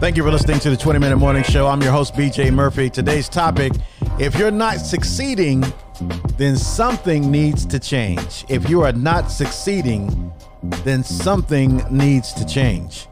[0.00, 1.66] Thank you for listening to the 20 Minute Morning Show.
[1.66, 2.90] I'm your host, BJ Murphy.
[2.90, 3.72] Today's topic
[4.18, 5.64] if you're not succeeding,
[6.36, 8.44] then something needs to change.
[8.48, 10.32] If you are not succeeding,
[10.62, 13.08] then something needs to change.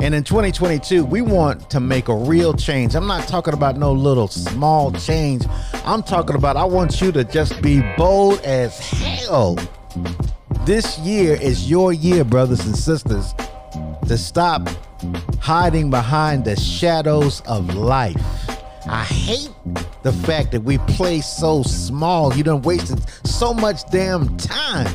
[0.00, 2.94] And in 2022, we want to make a real change.
[2.94, 5.44] I'm not talking about no little small change.
[5.84, 9.58] I'm talking about I want you to just be bold as hell.
[10.64, 13.34] This year is your year, brothers and sisters,
[14.06, 14.68] to stop
[15.40, 18.53] hiding behind the shadows of life.
[18.86, 19.50] I hate
[20.02, 22.34] the fact that we play so small.
[22.34, 24.94] You done wasted so much damn time.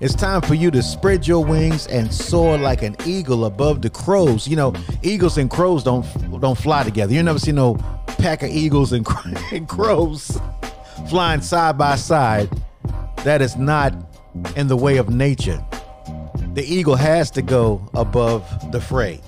[0.00, 3.90] It's time for you to spread your wings and soar like an eagle above the
[3.90, 4.48] crows.
[4.48, 6.04] You know, eagles and crows don't
[6.40, 7.14] don't fly together.
[7.14, 7.76] You never see no
[8.18, 9.06] pack of eagles and,
[9.52, 10.38] and crows
[11.08, 12.48] flying side by side.
[13.18, 13.94] That is not
[14.56, 15.64] in the way of nature.
[16.54, 19.20] The eagle has to go above the fray.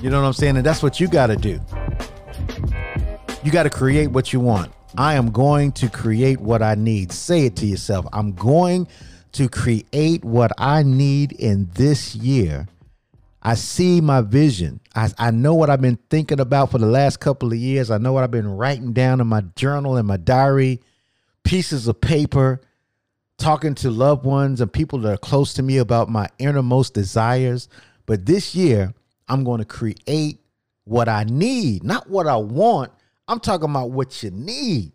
[0.00, 0.56] You know what I'm saying?
[0.56, 1.60] And that's what you got to do.
[3.44, 4.72] You got to create what you want.
[4.96, 7.12] I am going to create what I need.
[7.12, 8.06] Say it to yourself.
[8.10, 8.88] I'm going
[9.32, 12.66] to create what I need in this year.
[13.42, 14.80] I see my vision.
[14.94, 17.90] I, I know what I've been thinking about for the last couple of years.
[17.90, 20.80] I know what I've been writing down in my journal and my diary,
[21.42, 22.62] pieces of paper,
[23.36, 27.68] talking to loved ones and people that are close to me about my innermost desires.
[28.06, 28.94] But this year,
[29.28, 30.38] I'm going to create
[30.84, 32.90] what I need, not what I want.
[33.26, 34.92] I'm talking about what you need.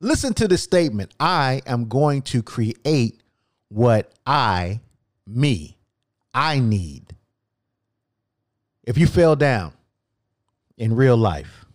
[0.00, 3.20] Listen to the statement I am going to create
[3.68, 4.80] what I,
[5.26, 5.76] me,
[6.32, 7.14] I need.
[8.84, 9.72] If you fell down
[10.76, 11.66] in real life,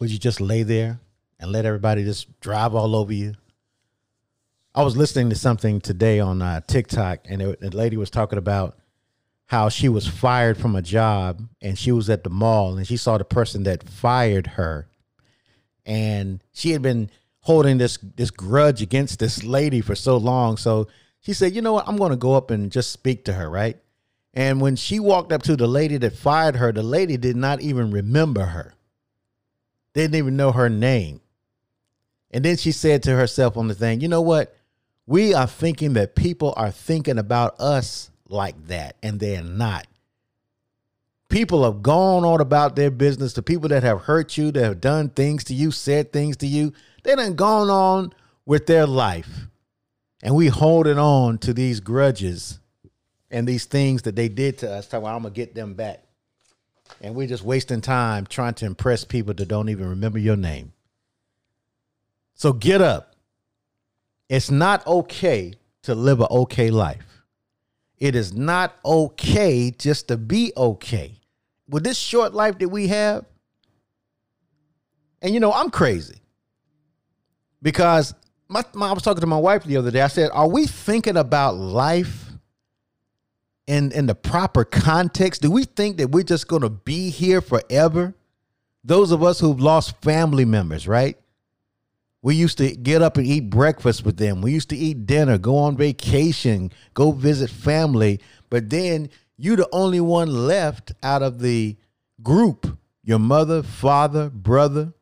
[0.00, 0.98] would you just lay there
[1.38, 3.34] and let everybody just drive all over you?
[4.74, 8.38] I was listening to something today on uh, TikTok, and it, the lady was talking
[8.38, 8.78] about
[9.46, 12.96] how she was fired from a job and she was at the mall and she
[12.96, 14.88] saw the person that fired her.
[15.84, 17.10] And she had been
[17.40, 20.56] holding this this grudge against this lady for so long.
[20.56, 20.88] So
[21.20, 21.86] she said you know what?
[21.86, 23.76] I'm going to go up and just speak to her right?
[24.32, 27.60] And when she walked up to the lady that fired her the lady did not
[27.60, 28.74] even remember her.
[29.92, 31.20] They didn't even know her name.
[32.30, 34.56] And then she said to herself on the thing you know what?
[35.04, 39.86] We are thinking that people are thinking about us like that, and they're not.
[41.28, 43.32] People have gone on about their business.
[43.32, 46.46] The people that have hurt you, that have done things to you, said things to
[46.46, 46.72] you,
[47.04, 48.12] they done gone on
[48.44, 49.46] with their life.
[50.22, 52.60] And we holding on to these grudges
[53.30, 56.04] and these things that they did to us, talking, I'm gonna get them back.
[57.00, 60.72] And we're just wasting time trying to impress people that don't even remember your name.
[62.34, 63.16] So get up.
[64.28, 67.11] It's not okay to live an okay life.
[68.02, 71.20] It is not okay just to be okay.
[71.68, 73.24] With this short life that we have,
[75.22, 76.16] and you know, I'm crazy
[77.62, 78.12] because
[78.48, 80.00] my, my, I was talking to my wife the other day.
[80.00, 82.32] I said, Are we thinking about life
[83.68, 85.40] in, in the proper context?
[85.40, 88.14] Do we think that we're just going to be here forever?
[88.82, 91.16] Those of us who've lost family members, right?
[92.22, 94.42] We used to get up and eat breakfast with them.
[94.42, 98.20] We used to eat dinner, go on vacation, go visit family.
[98.48, 101.76] But then you're the only one left out of the
[102.22, 102.78] group.
[103.02, 104.92] Your mother, father, brother.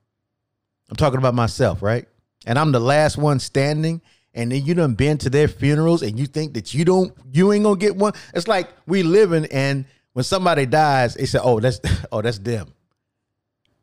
[0.88, 2.06] I'm talking about myself, right?
[2.46, 4.00] And I'm the last one standing.
[4.32, 7.52] And then you done been to their funerals and you think that you don't you
[7.52, 8.12] ain't gonna get one.
[8.32, 11.80] It's like we living and when somebody dies, they say, Oh, that's
[12.12, 12.72] oh, that's them.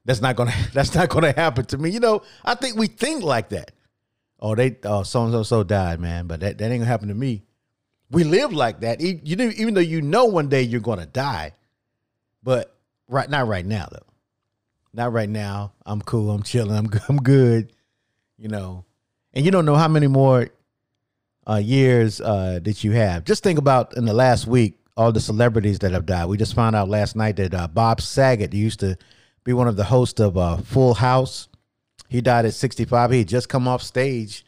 [0.07, 1.91] That's not gonna that's not gonna happen to me.
[1.91, 3.71] You know, I think we think like that.
[4.39, 7.09] Oh, they oh so and so so died, man, but that, that ain't gonna happen
[7.09, 7.43] to me.
[8.09, 9.01] We live like that.
[9.01, 11.51] You even though you know one day you're gonna die,
[12.41, 12.75] but
[13.07, 14.05] right not right now though.
[14.93, 15.73] Not right now.
[15.85, 16.31] I'm cool.
[16.31, 16.77] I'm chilling.
[16.77, 17.73] I'm I'm good.
[18.37, 18.85] You know,
[19.33, 20.47] and you don't know how many more
[21.49, 23.25] uh, years uh, that you have.
[23.25, 26.27] Just think about in the last week all the celebrities that have died.
[26.27, 28.97] We just found out last night that uh, Bob Saget used to
[29.47, 31.47] be one of the hosts of uh, Full House.
[32.09, 33.11] He died at 65.
[33.11, 34.45] He had just come off stage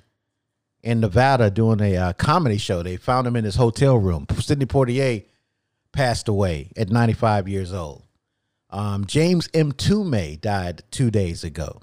[0.84, 2.84] in Nevada doing a uh, comedy show.
[2.84, 4.26] They found him in his hotel room.
[4.40, 5.24] Sidney Poitier
[5.94, 8.04] passed away at 95 years old.
[8.70, 11.82] Um, James Mtume died two days ago.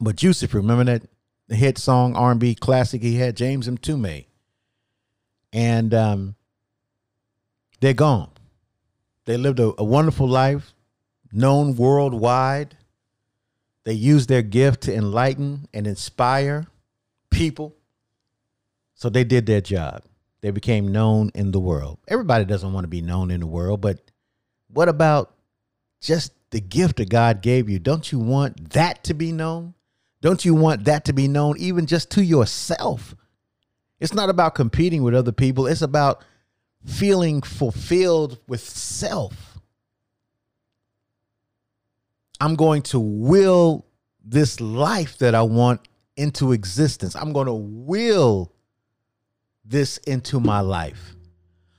[0.00, 1.08] But Juicy, remember that
[1.54, 4.24] hit song R&B classic he had, James Mtume,
[5.52, 6.34] and um,
[7.80, 8.30] they're gone.
[9.26, 10.72] They lived a, a wonderful life
[11.32, 12.76] known worldwide.
[13.84, 16.66] They use their gift to enlighten and inspire
[17.30, 17.74] people.
[18.94, 20.04] So they did their job.
[20.42, 21.98] They became known in the world.
[22.06, 24.10] Everybody doesn't want to be known in the world, but
[24.68, 25.34] what about
[26.00, 27.78] just the gift that God gave you?
[27.78, 29.74] Don't you want that to be known?
[30.20, 33.14] Don't you want that to be known even just to yourself?
[34.00, 36.24] It's not about competing with other people, it's about
[36.84, 39.51] feeling fulfilled with self.
[42.42, 43.86] I'm going to will
[44.24, 45.80] this life that I want
[46.16, 47.14] into existence.
[47.14, 48.52] I'm going to will
[49.64, 51.14] this into my life.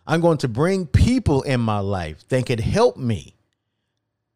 [0.07, 3.35] I'm going to bring people in my life that can help me.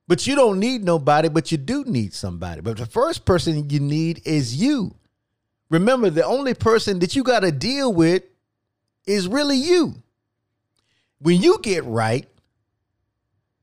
[0.05, 2.59] But you don't need nobody, but you do need somebody.
[2.59, 4.95] But the first person you need is you.
[5.69, 8.23] Remember, the only person that you got to deal with
[9.05, 9.95] is really you.
[11.19, 12.27] When you get right,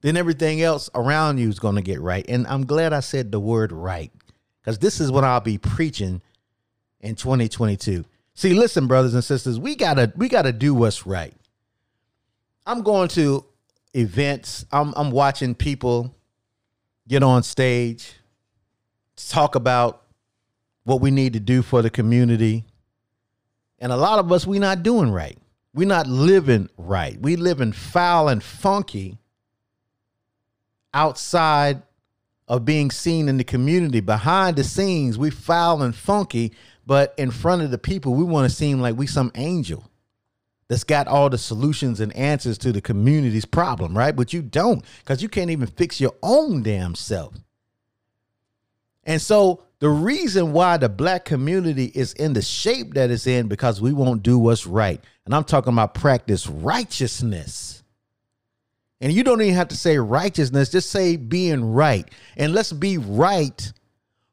[0.04, 2.26] then everything else around you is going to get right.
[2.28, 4.12] And I'm glad I said the word right
[4.60, 6.20] because this is what I'll be preaching
[7.00, 8.04] in 2022.
[8.34, 11.32] See, listen, brothers and sisters, we gotta we gotta do what's right.
[12.66, 13.46] I'm going to
[13.94, 14.66] events.
[14.70, 16.14] I'm I'm watching people
[17.08, 18.12] get on stage,
[19.16, 20.02] talk about
[20.82, 22.66] what we need to do for the community.
[23.78, 25.38] And a lot of us we're not doing right.
[25.72, 27.18] We're not living right.
[27.18, 29.16] We living foul and funky
[30.94, 31.82] outside
[32.48, 34.00] of being seen in the community.
[34.00, 36.52] Behind the scenes, we foul and funky,
[36.86, 39.84] but in front of the people, we want to seem like we some angel
[40.68, 44.16] that's got all the solutions and answers to the community's problem, right?
[44.16, 47.34] But you don't, because you can't even fix your own damn self.
[49.04, 53.48] And so the reason why the black community is in the shape that it's in
[53.48, 55.00] because we won't do what's right.
[55.26, 57.83] And I'm talking about practice righteousness.
[59.04, 62.10] And you don't even have to say righteousness, just say being right.
[62.38, 63.70] And let's be right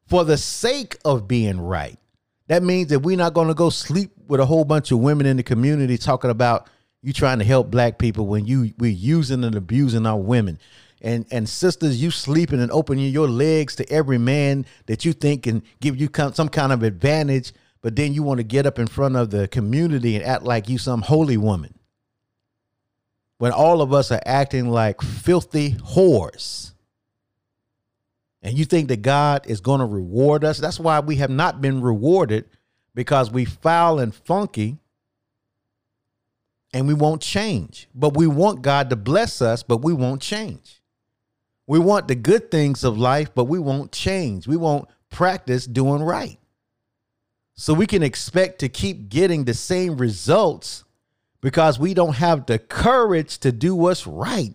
[0.06, 1.98] for the sake of being right.
[2.46, 5.26] That means that we're not going to go sleep with a whole bunch of women
[5.26, 6.68] in the community talking about
[7.02, 10.58] you trying to help black people when you we're using and abusing our women
[11.02, 15.42] and and sisters, you sleeping and opening your legs to every man that you think
[15.42, 17.52] can give you some kind of advantage,
[17.82, 20.70] but then you want to get up in front of the community and act like
[20.70, 21.74] you some holy woman.
[23.42, 26.74] When all of us are acting like filthy whores.
[28.40, 30.58] And you think that God is going to reward us?
[30.58, 32.44] That's why we have not been rewarded
[32.94, 34.78] because we foul and funky
[36.72, 37.88] and we won't change.
[37.92, 40.80] But we want God to bless us, but we won't change.
[41.66, 44.46] We want the good things of life, but we won't change.
[44.46, 46.38] We won't practice doing right.
[47.54, 50.84] So we can expect to keep getting the same results
[51.42, 54.54] because we don't have the courage to do what's right.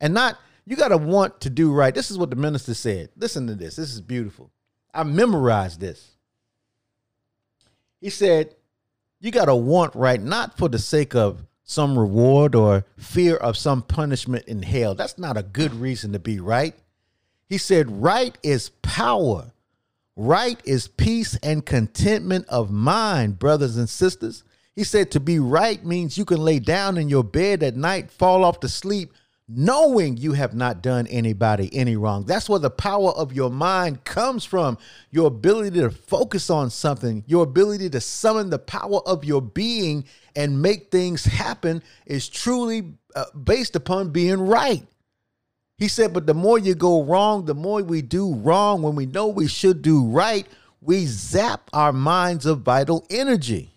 [0.00, 1.94] And not, you got to want to do right.
[1.94, 3.08] This is what the minister said.
[3.16, 3.76] Listen to this.
[3.76, 4.52] This is beautiful.
[4.94, 6.12] I memorized this.
[8.00, 8.54] He said,
[9.20, 13.56] You got to want right, not for the sake of some reward or fear of
[13.56, 14.94] some punishment in hell.
[14.94, 16.74] That's not a good reason to be right.
[17.48, 19.52] He said, Right is power.
[20.14, 24.44] Right is peace and contentment of mind, brothers and sisters.
[24.76, 28.10] He said, To be right means you can lay down in your bed at night,
[28.10, 29.12] fall off to sleep,
[29.48, 32.24] knowing you have not done anybody any wrong.
[32.24, 34.76] That's where the power of your mind comes from.
[35.10, 40.04] Your ability to focus on something, your ability to summon the power of your being
[40.34, 44.86] and make things happen is truly uh, based upon being right.
[45.78, 49.06] He said, but the more you go wrong, the more we do wrong when we
[49.06, 50.46] know we should do right,
[50.80, 53.70] we zap our minds of vital energy.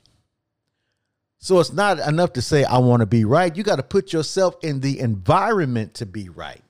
[1.40, 3.56] So it's not enough to say, I want to be right.
[3.56, 6.62] You got to put yourself in the environment to be right.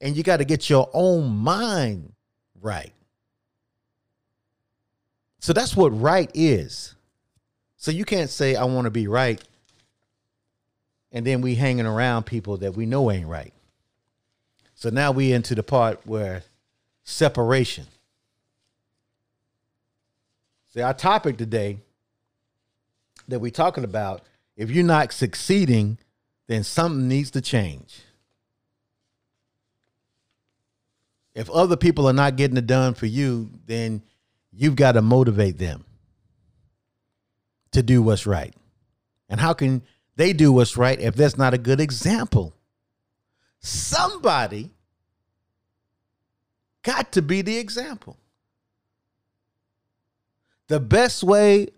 [0.00, 2.12] And you got to get your own mind
[2.60, 2.92] right.
[5.38, 6.94] So that's what right is.
[7.76, 9.42] So you can't say I want to be right
[11.16, 13.54] and then we hanging around people that we know ain't right.
[14.74, 16.42] So now we into the part where
[17.04, 17.86] separation.
[20.74, 21.78] See, our topic today
[23.28, 24.22] that we're talking about,
[24.56, 25.98] if you're not succeeding,
[26.46, 28.00] then something needs to change.
[31.34, 34.02] If other people are not getting it done for you, then
[34.52, 35.84] you've got to motivate them
[37.72, 38.54] to do what's right.
[39.28, 39.82] And how can
[40.16, 42.54] they do what's right if that's not a good example?
[43.60, 44.70] Somebody
[46.82, 48.16] got to be the example.
[50.68, 51.68] The best way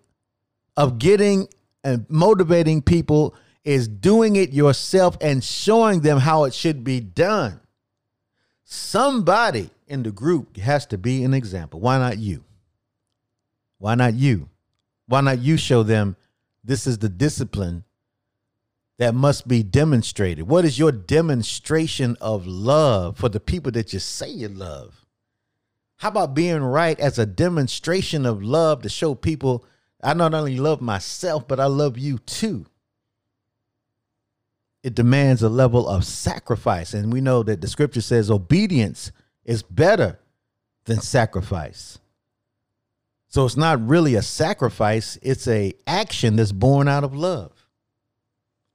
[0.79, 1.49] of getting
[1.83, 7.61] and motivating people is doing it yourself and showing them how it should be done.
[8.63, 11.81] Somebody in the group has to be an example.
[11.81, 12.45] Why not you?
[13.79, 14.49] Why not you?
[15.07, 16.17] Why not you show them
[16.63, 17.83] this is the discipline
[18.99, 20.47] that must be demonstrated?
[20.47, 25.05] What is your demonstration of love for the people that you say you love?
[25.97, 29.65] How about being right as a demonstration of love to show people
[30.03, 32.67] I not only love myself, but I love you too?
[34.83, 36.95] It demands a level of sacrifice.
[36.95, 39.11] And we know that the scripture says obedience
[39.45, 40.19] is better
[40.85, 41.99] than sacrifice.
[43.29, 47.53] So it's not really a sacrifice, it's a action that's born out of love.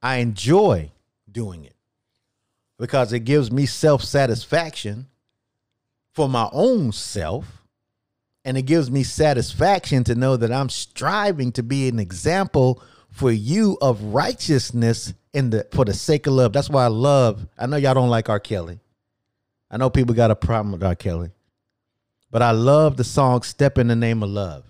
[0.00, 0.92] I enjoy
[1.30, 1.74] doing it
[2.78, 5.08] because it gives me self-satisfaction
[6.12, 7.63] for my own self.
[8.44, 13.30] And it gives me satisfaction to know that I'm striving to be an example for
[13.30, 16.52] you of righteousness in the for the sake of love.
[16.52, 17.46] That's why I love.
[17.58, 18.40] I know y'all don't like R.
[18.40, 18.80] Kelly.
[19.70, 20.94] I know people got a problem with R.
[20.94, 21.30] Kelly.
[22.30, 24.64] But I love the song Step in the Name of Love.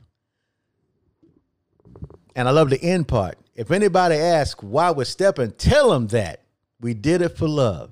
[2.37, 3.39] And I love the end part.
[3.55, 6.41] If anybody asks why we're stepping, tell them that
[6.81, 7.91] we did it for love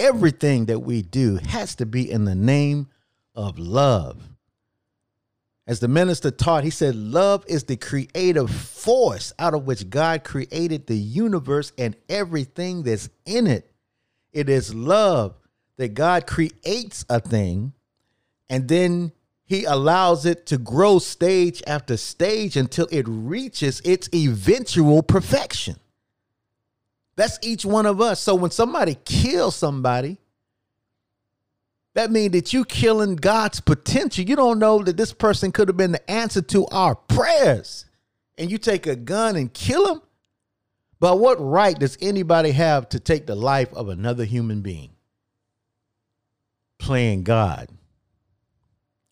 [0.00, 2.88] everything that we do has to be in the name
[3.34, 4.29] of love.
[5.70, 10.24] As the minister taught, he said, Love is the creative force out of which God
[10.24, 13.70] created the universe and everything that's in it.
[14.32, 15.36] It is love
[15.76, 17.72] that God creates a thing
[18.48, 19.12] and then
[19.44, 25.76] he allows it to grow stage after stage until it reaches its eventual perfection.
[27.14, 28.18] That's each one of us.
[28.18, 30.18] So when somebody kills somebody,
[31.94, 34.24] that means that you killing God's potential.
[34.24, 37.86] You don't know that this person could have been the answer to our prayers.
[38.38, 40.02] And you take a gun and kill him?
[41.00, 44.90] But what right does anybody have to take the life of another human being?
[46.78, 47.68] Playing God.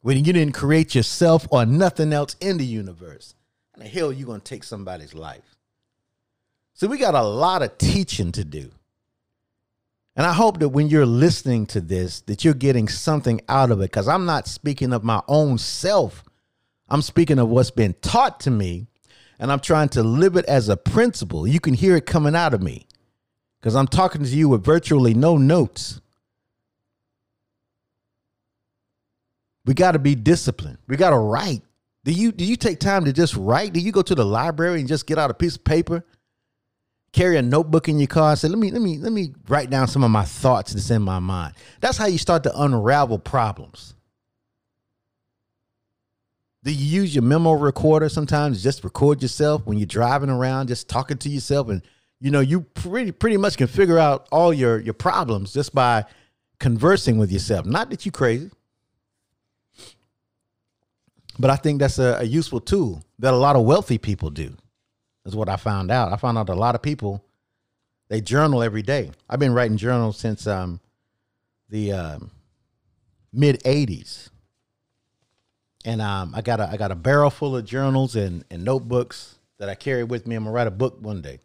[0.02, 3.34] When you didn't create yourself or nothing else in the universe.
[3.74, 5.56] How the hell are you going to take somebody's life?
[6.74, 8.70] So we got a lot of teaching to do.
[10.18, 13.78] And I hope that when you're listening to this, that you're getting something out of
[13.80, 13.84] it.
[13.84, 16.24] Because I'm not speaking of my own self.
[16.88, 18.88] I'm speaking of what's been taught to me.
[19.38, 21.46] And I'm trying to live it as a principle.
[21.46, 22.88] You can hear it coming out of me.
[23.60, 26.00] Because I'm talking to you with virtually no notes.
[29.66, 30.78] We got to be disciplined.
[30.88, 31.62] We got to write.
[32.04, 33.72] Do you do you take time to just write?
[33.72, 36.04] Do you go to the library and just get out a piece of paper
[37.18, 39.70] carry a notebook in your car and say, let me, let me, let me write
[39.70, 41.52] down some of my thoughts that's in my mind.
[41.80, 43.94] That's how you start to unravel problems.
[46.62, 48.62] Do you use your memo recorder sometimes?
[48.62, 51.82] Just record yourself when you're driving around, just talking to yourself, and
[52.20, 56.04] you know you pretty pretty much can figure out all your your problems just by
[56.58, 57.64] conversing with yourself.
[57.64, 58.50] Not that you crazy,
[61.38, 64.54] but I think that's a, a useful tool that a lot of wealthy people do
[65.28, 66.12] is what I found out.
[66.12, 67.22] I found out a lot of people
[68.08, 69.10] they journal every day.
[69.28, 70.80] I've been writing journals since um,
[71.68, 72.30] the um,
[73.32, 74.30] mid '80s,
[75.84, 79.36] and um, I got a I got a barrel full of journals and, and notebooks
[79.58, 80.34] that I carry with me.
[80.34, 81.38] I'm gonna write a book one day,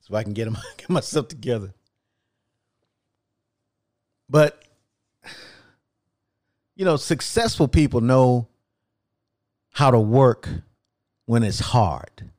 [0.00, 1.74] so I can get them get myself together.
[4.30, 4.64] But
[6.74, 8.48] you know, successful people know
[9.72, 10.48] how to work
[11.26, 12.30] when it's hard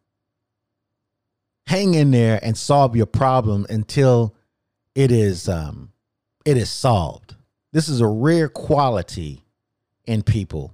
[1.67, 4.35] hang in there and solve your problem until
[4.93, 5.91] it is um,
[6.45, 7.35] it is solved.
[7.71, 9.43] This is a rare quality
[10.05, 10.73] in people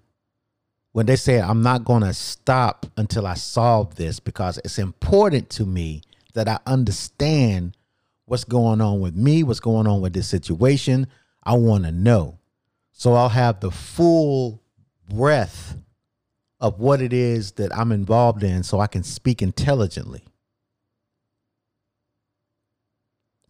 [0.91, 5.49] when they say, I'm not going to stop until I solve this because it's important
[5.51, 6.01] to me
[6.33, 7.77] that I understand
[8.25, 11.07] what's going on with me, what's going on with this situation.
[11.43, 12.39] I want to know.
[12.91, 14.61] So I'll have the full
[15.09, 15.77] breadth
[16.59, 20.23] of what it is that I'm involved in so I can speak intelligently.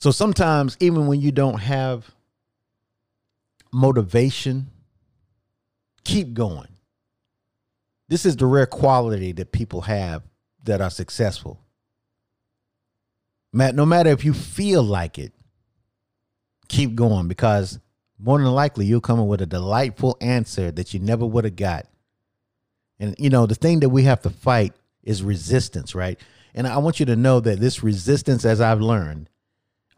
[0.02, 2.10] So sometimes, even when you don't have
[3.72, 4.72] motivation,
[6.04, 6.70] keep going.
[8.08, 10.24] This is the rare quality that people have
[10.64, 11.60] that are successful.
[13.54, 15.34] Matt, no matter if you feel like it,
[16.68, 17.80] keep going because
[18.18, 21.56] more than likely you'll come up with a delightful answer that you never would have
[21.56, 21.86] got.
[23.00, 26.20] And you know, the thing that we have to fight is resistance, right?
[26.56, 29.30] And I want you to know that this resistance, as I've learned,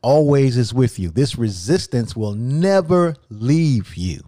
[0.04, 1.10] always is with you.
[1.10, 4.22] This resistance will never leave you.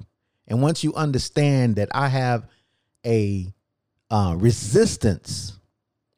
[0.48, 2.48] And once you understand that I have
[3.06, 3.54] a
[4.10, 5.60] uh, resistance,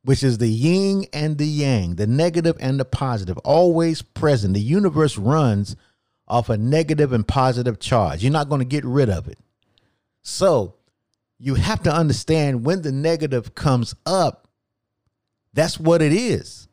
[0.04, 4.62] which is the yin and the yang, the negative and the positive, always present, the
[4.62, 5.76] universe runs
[6.28, 8.24] off a negative and positive charge.
[8.24, 9.38] You're not going to get rid of it.
[10.22, 10.76] So
[11.40, 14.48] you have to understand when the negative comes up,
[15.54, 16.68] that's what it is.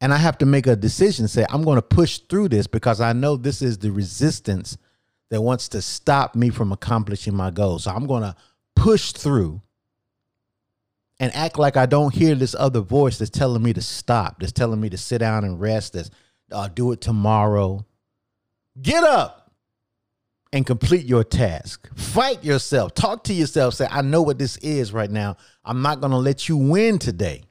[0.00, 3.00] And I have to make a decision say, I'm going to push through this because
[3.00, 4.78] I know this is the resistance
[5.30, 7.84] that wants to stop me from accomplishing my goals.
[7.84, 8.36] So I'm going to
[8.76, 9.60] push through
[11.20, 14.52] and act like I don't hear this other voice that's telling me to stop, that's
[14.52, 16.10] telling me to sit down and rest, that's
[16.52, 17.84] uh, do it tomorrow.
[18.80, 19.50] Get up
[20.52, 21.88] and complete your task.
[21.96, 22.94] Fight yourself.
[22.94, 23.74] Talk to yourself.
[23.74, 25.36] Say, I know what this is right now.
[25.64, 27.42] I'm not going to let you win today.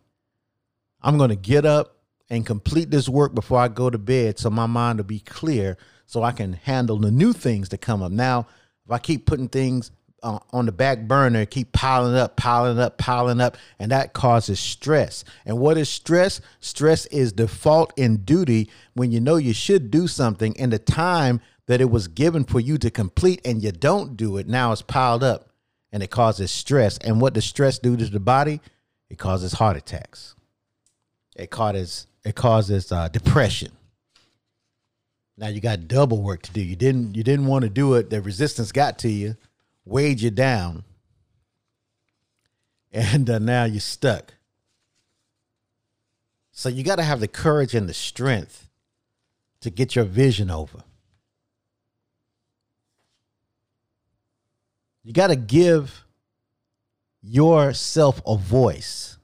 [1.01, 1.96] I'm going to get up
[2.29, 5.77] and complete this work before I go to bed so my mind will be clear
[6.05, 8.11] so I can handle the new things that come up.
[8.11, 8.47] Now,
[8.85, 9.91] if I keep putting things
[10.23, 14.59] uh, on the back burner, keep piling up, piling up, piling up, and that causes
[14.59, 15.23] stress.
[15.45, 16.41] And what is stress?
[16.59, 21.41] Stress is default in duty when you know you should do something and the time
[21.67, 24.81] that it was given for you to complete and you don't do it, now it's
[24.81, 25.49] piled up
[25.91, 26.97] and it causes stress.
[26.99, 28.61] And what does stress do to the body?
[29.09, 30.35] It causes heart attacks.
[31.35, 33.71] It causes it causes uh, depression.
[35.37, 36.61] Now you got double work to do.
[36.61, 38.09] You didn't you didn't want to do it.
[38.09, 39.37] The resistance got to you,
[39.85, 40.83] weighed you down,
[42.91, 44.33] and uh, now you're stuck.
[46.51, 48.67] So you got to have the courage and the strength
[49.61, 50.83] to get your vision over.
[55.05, 56.03] You got to give
[57.21, 59.16] yourself a voice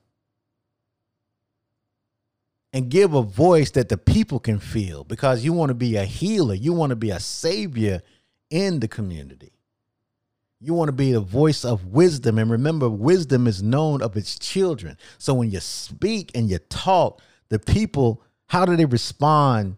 [2.74, 6.06] and give a voice that the people can feel because you want to be a
[6.06, 8.02] healer, you want to be a savior
[8.50, 9.52] in the community.
[10.60, 12.38] You want to be the voice of wisdom.
[12.40, 14.98] And remember, wisdom is known of its children.
[15.18, 19.78] So when you speak and you talk, the people, how do they respond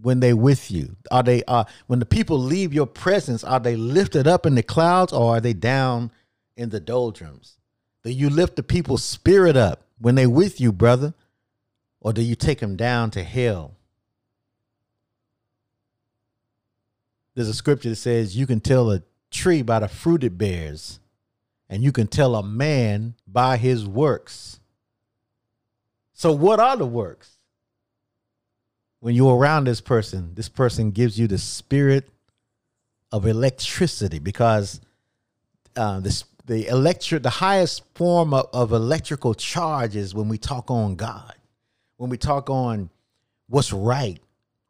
[0.00, 0.96] when they with you?
[1.10, 4.62] Are they uh when the people leave your presence, are they lifted up in the
[4.62, 6.12] clouds or are they down
[6.56, 7.58] in the doldrums?
[8.04, 11.14] Do you lift the people's spirit up when they with you, brother?
[12.02, 13.76] Or do you take them down to hell?
[17.34, 20.98] There's a scripture that says you can tell a tree by the fruit it bears,
[21.68, 24.58] and you can tell a man by his works.
[26.12, 27.30] So, what are the works?
[28.98, 32.08] When you're around this person, this person gives you the spirit
[33.12, 34.80] of electricity because
[35.76, 40.70] uh, this, the electric, the highest form of, of electrical charge is when we talk
[40.70, 41.34] on God
[42.02, 42.90] when we talk on
[43.46, 44.18] what's right,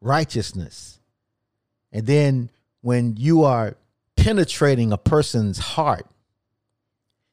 [0.02, 1.00] righteousness.
[1.90, 2.50] And then
[2.82, 3.78] when you are
[4.18, 6.06] penetrating a person's heart,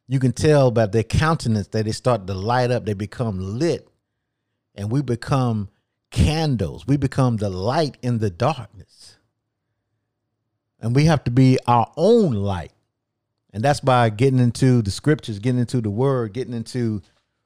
[0.08, 3.90] you can tell by their countenance that they start to light up, they become lit,
[4.74, 5.68] and we become
[6.12, 6.88] candles.
[6.88, 9.18] We become the light in the darkness.
[10.80, 12.72] And we have to be our own light.
[13.52, 17.02] And that's by getting into the scriptures, getting into the word, getting into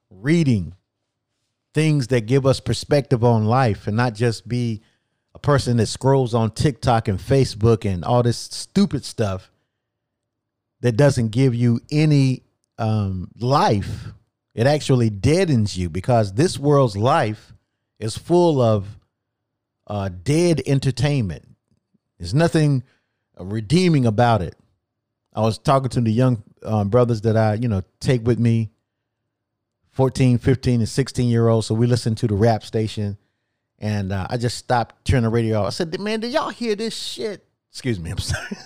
[0.08, 0.76] reading,
[1.74, 4.80] things that give us perspective on life and not just be
[5.34, 9.50] a person that scrolls on TikTok and Facebook and all this stupid stuff
[10.80, 12.42] that doesn't give you any
[12.78, 14.06] um, life.
[14.54, 17.52] It actually deadens you because this world's life
[17.98, 18.86] is full of
[19.88, 21.44] uh, dead entertainment.
[22.18, 22.84] There's nothing
[23.38, 24.54] redeeming about it.
[25.34, 28.70] I was talking to the young um, brothers that I, you know, take with me
[29.94, 31.68] 14, 15, and 16 year olds.
[31.68, 33.16] So we listened to the rap station.
[33.78, 35.66] And uh, I just stopped, turning the radio off.
[35.66, 37.44] I said, man, did y'all hear this shit?
[37.70, 38.56] Excuse me, I'm sorry.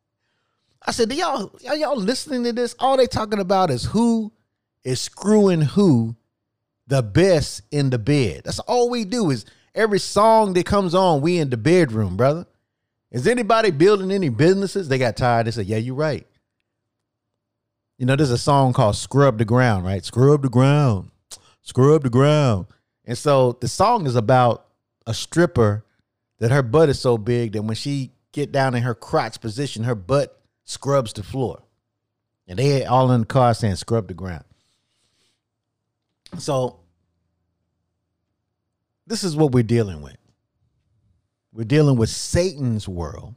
[0.86, 2.74] I said, y'all, are y'all listening to this?
[2.78, 4.32] All they talking about is who
[4.84, 6.16] is screwing who
[6.86, 8.42] the best in the bed.
[8.44, 12.46] That's all we do is every song that comes on, we in the bedroom, brother.
[13.10, 14.88] Is anybody building any businesses?
[14.88, 15.46] They got tired.
[15.46, 16.26] They said, yeah, you're right.
[18.02, 20.04] You know, there's a song called Scrub the Ground, right?
[20.04, 21.12] Scrub the ground.
[21.62, 22.66] Scrub the ground.
[23.04, 24.66] And so the song is about
[25.06, 25.84] a stripper
[26.40, 29.84] that her butt is so big that when she get down in her crotch position,
[29.84, 31.62] her butt scrubs the floor.
[32.48, 34.46] And they all in the car saying scrub the ground.
[36.38, 36.80] So
[39.06, 40.18] this is what we're dealing with.
[41.52, 43.36] We're dealing with Satan's world.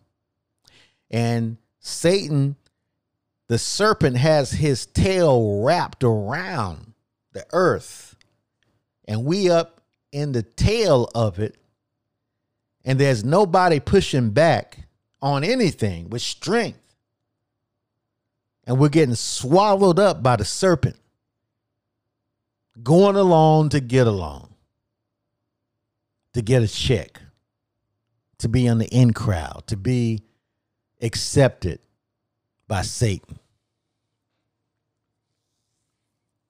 [1.12, 2.56] And Satan
[3.48, 6.94] the serpent has his tail wrapped around
[7.34, 8.16] the earth,
[9.08, 9.82] and we up
[10.12, 11.56] in the tail of it,
[12.84, 14.88] and there's nobody pushing back
[15.22, 16.80] on anything with strength.
[18.68, 20.96] And we're getting swallowed up by the serpent,
[22.82, 24.56] going along to get along,
[26.34, 27.22] to get a check,
[28.40, 30.24] to be on the in crowd, to be
[31.00, 31.80] accepted
[32.68, 33.40] by Satan.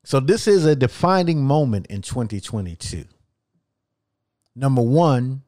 [0.03, 3.05] So, this is a defining moment in 2022.
[4.55, 5.41] Number one,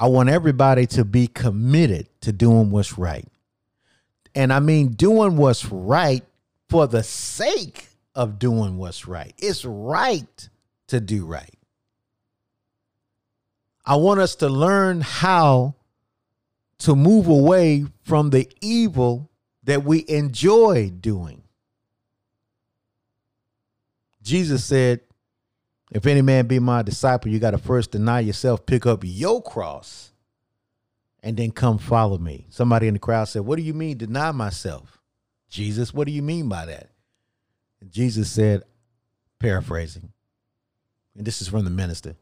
[0.00, 3.28] I want everybody to be committed to doing what's right.
[4.34, 6.24] And I mean, doing what's right
[6.68, 9.34] for the sake of doing what's right.
[9.38, 10.48] It's right
[10.88, 11.54] to do right.
[13.84, 15.74] I want us to learn how
[16.78, 19.30] to move away from the evil
[19.64, 21.42] that we enjoy doing.
[24.22, 25.00] Jesus said,
[25.90, 29.42] If any man be my disciple, you got to first deny yourself, pick up your
[29.42, 30.12] cross,
[31.22, 32.46] and then come follow me.
[32.50, 35.00] Somebody in the crowd said, What do you mean, deny myself?
[35.48, 36.88] Jesus, what do you mean by that?
[37.80, 38.62] And Jesus said,
[39.38, 40.12] paraphrasing,
[41.14, 42.16] and this is from the minister.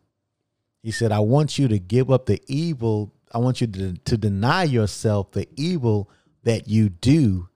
[0.82, 3.12] He said, I want you to give up the evil.
[3.32, 6.10] I want you to, to deny yourself the evil
[6.44, 7.48] that you do,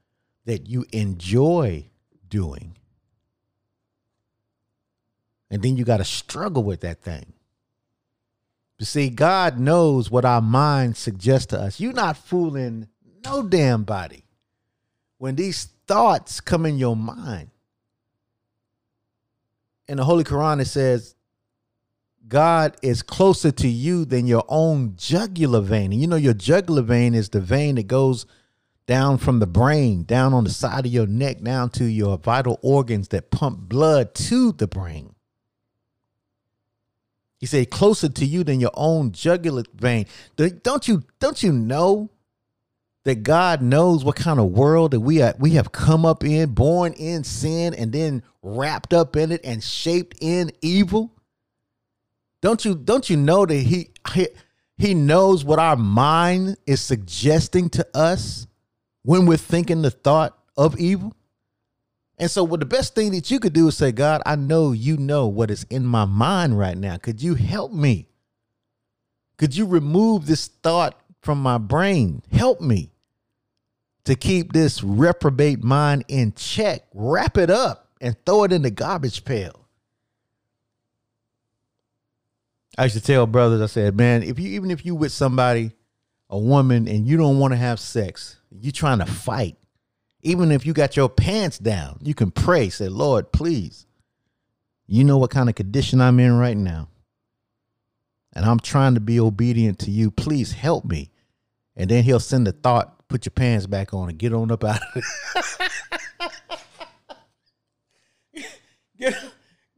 [0.45, 1.87] that you enjoy
[2.29, 2.77] doing.
[5.51, 7.33] And then you got to struggle with that thing.
[8.79, 11.79] You see, God knows what our mind suggests to us.
[11.79, 12.89] You're not fooling
[13.25, 14.25] no damn body.
[15.19, 17.51] When these thoughts come in your mind,
[19.87, 21.15] in the Holy Quran, it says,
[22.27, 25.93] God is closer to you than your own jugular vein.
[25.93, 28.27] And you know, your jugular vein is the vein that goes
[28.87, 32.59] down from the brain, down on the side of your neck, down to your vital
[32.63, 35.15] organs that pump blood to the brain.
[37.39, 40.07] He said, closer to you than your own jugular vein.
[40.37, 42.11] Don't you, don't you know
[43.05, 46.51] that God knows what kind of world that we are, we have come up in,
[46.51, 51.11] born in sin, and then wrapped up in it and shaped in evil?
[52.41, 54.29] Don't you don't you know that he he,
[54.77, 58.47] he knows what our mind is suggesting to us
[59.05, 61.15] when we're thinking the thought of evil?
[62.19, 64.73] And so, what the best thing that you could do is say, God, I know
[64.73, 66.97] you know what is in my mind right now.
[66.97, 68.09] Could you help me?
[69.37, 72.23] Could you remove this thought from my brain?
[72.31, 72.93] Help me
[74.05, 76.85] to keep this reprobate mind in check.
[76.93, 79.67] Wrap it up and throw it in the garbage pail.
[82.77, 85.73] I used to tell brothers, I said, man, if you even if you with somebody,
[86.31, 89.57] a woman, and you don't want to have sex, you're trying to fight.
[90.23, 93.87] Even if you got your pants down, you can pray, say, Lord, please.
[94.87, 96.89] You know what kind of condition I'm in right now.
[98.33, 100.11] And I'm trying to be obedient to you.
[100.11, 101.11] Please help me.
[101.77, 104.65] And then he'll send the thought, put your pants back on and get on up
[104.65, 105.05] out of it.
[108.99, 109.15] get,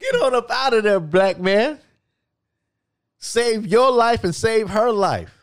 [0.00, 1.78] get on up out of there, black man.
[3.18, 5.36] Save your life and save her life.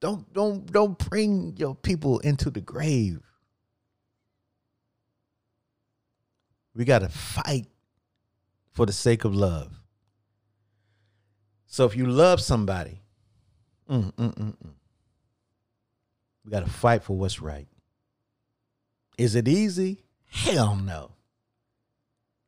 [0.00, 3.20] Don't don't don't bring your people into the grave.
[6.74, 7.66] We got to fight
[8.72, 9.72] for the sake of love.
[11.66, 13.00] So if you love somebody,
[13.90, 14.70] mm, mm, mm, mm
[16.44, 17.66] we got to fight for what's right.
[19.18, 20.04] Is it easy?
[20.26, 21.12] Hell no.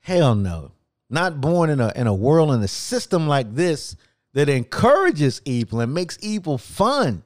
[0.00, 0.72] Hell no
[1.10, 3.96] not born in a in a world in a system like this
[4.34, 7.24] that encourages evil and makes evil fun.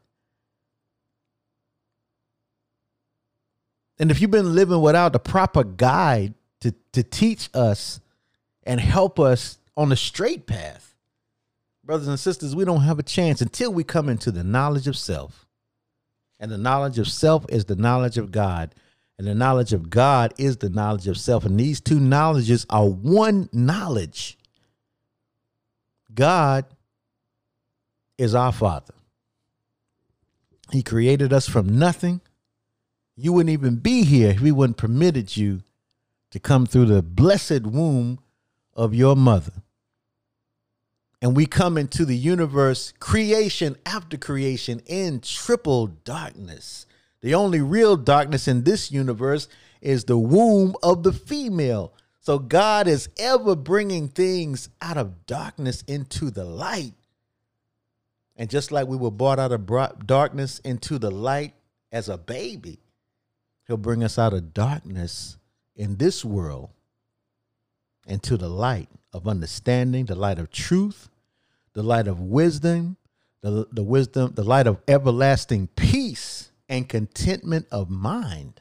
[3.99, 8.01] And if you've been living without the proper guide to, to teach us
[8.65, 10.95] and help us on the straight path,
[11.85, 14.97] brothers and sisters, we don't have a chance until we come into the knowledge of
[14.97, 15.47] self.
[16.41, 18.75] And the knowledge of self is the knowledge of God.
[19.19, 21.45] And the knowledge of God is the knowledge of self.
[21.45, 24.37] And these two knowledges are one knowledge.
[26.13, 26.65] God
[28.19, 28.95] is our Father.
[30.71, 32.21] He created us from nothing.
[33.23, 35.61] You wouldn't even be here if He wouldn't permitted you
[36.33, 38.19] to come through the blessed womb
[38.75, 39.63] of your mother.
[41.21, 46.85] And we come into the universe, creation after creation, in triple darkness.
[47.21, 49.47] The only real darkness in this universe
[49.81, 51.95] is the womb of the female.
[52.19, 56.95] So God is ever bringing things out of darkness into the light.
[58.35, 59.65] And just like we were brought out of
[60.07, 61.55] darkness into the light
[61.93, 62.81] as a baby,
[63.67, 65.37] He'll bring us out of darkness
[65.77, 66.71] in this world
[68.07, 71.09] into the light of understanding, the light of truth,
[71.73, 72.97] the light of wisdom,
[73.41, 78.61] the, the wisdom, the light of everlasting peace and contentment of mind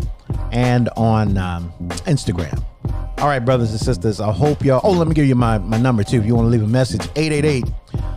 [0.52, 1.72] and on um,
[2.06, 2.62] Instagram.
[3.18, 4.80] All right, brothers and sisters, I hope y'all.
[4.84, 6.66] Oh, let me give you my, my number too if you want to leave a
[6.66, 7.64] message 888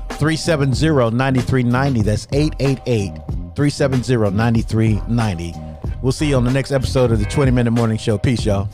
[0.09, 2.01] 370 9390.
[2.03, 5.53] That's 888 370 9390.
[6.01, 8.17] We'll see you on the next episode of the 20 Minute Morning Show.
[8.17, 8.67] Peace, y'all.